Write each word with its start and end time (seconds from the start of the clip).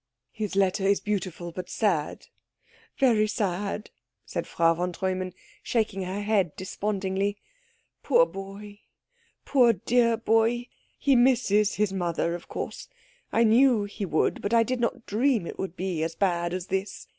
"His 0.31 0.55
letter 0.55 0.83
is 0.87 0.99
beautiful, 0.99 1.51
but 1.51 1.69
sad 1.69 2.25
very 2.97 3.27
sad," 3.27 3.91
said 4.25 4.47
Frau 4.47 4.73
von 4.73 4.91
Treumann, 4.93 5.31
shaking 5.61 6.01
her 6.01 6.23
head 6.23 6.55
despondingly. 6.55 7.37
"Poor 8.01 8.25
boy 8.25 8.79
poor 9.45 9.73
dear 9.73 10.17
boy 10.17 10.65
he 10.97 11.15
misses 11.15 11.75
his 11.75 11.93
mother, 11.93 12.33
of 12.33 12.47
course. 12.47 12.89
I 13.31 13.43
knew 13.43 13.83
he 13.83 14.07
would, 14.07 14.41
but 14.41 14.55
I 14.55 14.63
did 14.63 14.79
not 14.79 15.05
dream 15.05 15.45
it 15.45 15.59
would 15.59 15.75
be 15.75 16.01
as 16.01 16.15
bad 16.15 16.51
as 16.51 16.65
this. 16.65 17.05